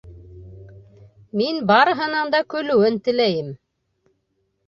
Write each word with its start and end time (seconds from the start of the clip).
Мин 1.41 1.59
барыһының 1.73 2.33
да 2.37 2.41
көлөүен 2.53 2.99
теләйем. 3.09 3.51